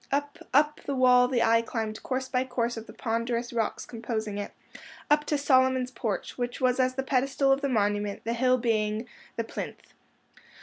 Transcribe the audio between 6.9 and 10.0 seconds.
the pedestal of the monument, the hill being the plinth.